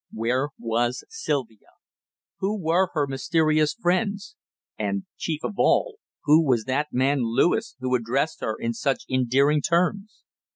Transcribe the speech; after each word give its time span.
Where 0.11 0.49
was 0.57 1.03
Sylvia? 1.09 1.73
Who 2.39 2.59
were 2.59 2.89
her 2.93 3.05
mysterious 3.05 3.75
friends? 3.75 4.35
And, 4.75 5.03
chief 5.15 5.43
of 5.43 5.59
all, 5.59 5.97
who 6.23 6.43
was 6.43 6.63
that 6.63 6.87
man 6.91 7.19
Lewis 7.21 7.75
who 7.81 7.93
addressed 7.93 8.41
her 8.41 8.55
in 8.59 8.73
such 8.73 9.03
endearing 9.07 9.61
terms? 9.61 10.23